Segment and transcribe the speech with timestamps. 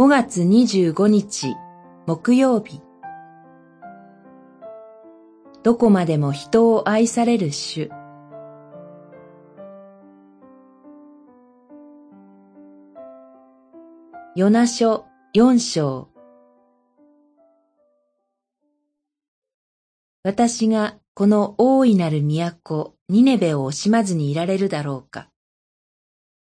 [0.00, 1.56] 5月25日
[2.06, 2.80] 木曜日。
[5.62, 7.90] どこまでも人を愛される主。
[14.36, 15.04] ヨナ書
[15.34, 16.08] 四章。
[20.22, 25.28] 私がこの大いなる都、ニネベを惜しまずにいられるだろうか。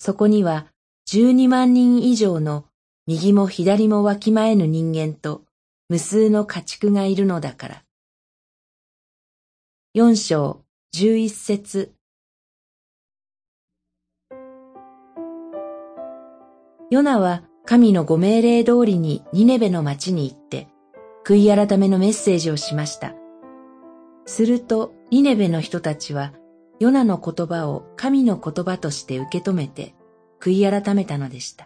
[0.00, 0.66] そこには
[1.04, 2.64] 十二万人以上の
[3.08, 5.42] 右も左もわきまえぬ人間と
[5.88, 7.82] 無数の家畜がいるのだから。
[9.94, 11.92] 四章十一節
[16.90, 20.66] ヨナは神のご命令通りにニネベの町に行って、
[21.24, 23.14] 悔い改めのメッセージをしました。
[24.24, 26.32] すると、ニネベの人たちは、
[26.80, 29.94] ヨナの言葉を神の言葉として受け止めて、
[30.40, 31.65] 悔い改めたのでした。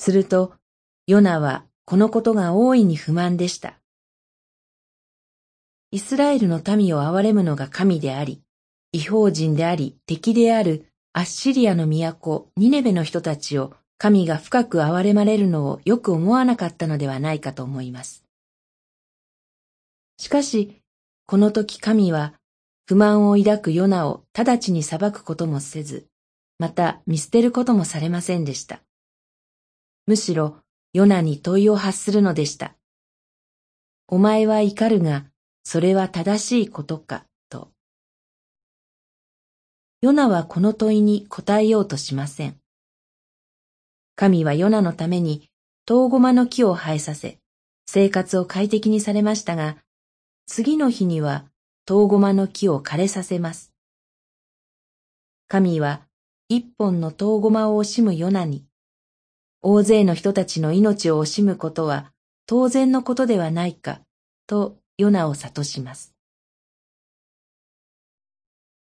[0.00, 0.54] すると、
[1.06, 3.78] ヨナはこのことが大いに不満でした。
[5.90, 8.40] イスラエルの民を憐れむのが神であり、
[8.92, 18.24] 違法人であり敵であるアッシリアの都ニネベの人たちを神が深く憐れまれるのをよく思わなかったのではないかと思います。
[20.16, 20.80] しかし、
[21.26, 22.32] この時神は
[22.86, 26.06] 不満を抱くヨナを直ちに裁くこともせず、
[26.58, 28.80] また見捨てることもされませんでした。
[30.06, 30.56] むしろ
[30.92, 32.74] ヨナに問いを発するのでした。
[34.08, 35.26] お前は怒るが、
[35.62, 37.70] それは正しいことか、と。
[40.02, 42.58] ヨナはこの問いに答えようとしません。
[44.16, 45.48] 神はヨナのために、
[45.86, 47.38] トウゴマの木を生えさせ、
[47.86, 49.76] 生活を快適にされましたが、
[50.46, 51.44] 次の日には、
[51.84, 53.72] トウゴマの木を枯れさせます。
[55.46, 56.02] 神は、
[56.48, 58.64] 一本のトウゴマを惜しむヨナに、
[59.62, 62.12] 大勢の人たちの命を惜しむことは
[62.46, 64.00] 当然のことではないか、
[64.46, 66.14] とヨナを諭します。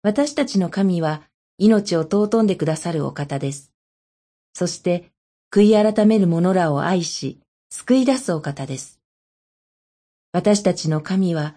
[0.04, 1.24] 私たちの神は
[1.58, 3.72] 命を尊んでくださるお方です。
[4.54, 5.12] そして、
[5.52, 7.40] 悔い改める者らを愛し、
[7.70, 9.00] 救い出すお方です。
[10.34, 11.56] 私たちの神は、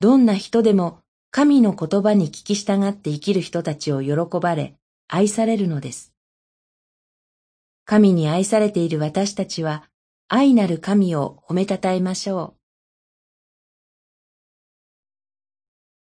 [0.00, 4.74] どんな人でも神の言葉に聞き従って生きる人たちを喜ばれ、
[5.08, 6.12] 愛されるのです。
[7.90, 9.88] 神に愛されている私たちは、
[10.28, 12.54] 愛なる神を褒めたたえましょ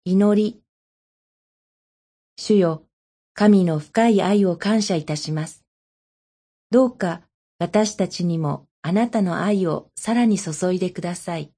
[0.05, 0.11] う。
[0.11, 0.61] 祈り。
[2.37, 2.83] 主よ、
[3.33, 5.63] 神の深い愛を感謝いたします。
[6.69, 7.23] どうか
[7.57, 11.51] 私たちにもあなたの愛をさらに注いでください。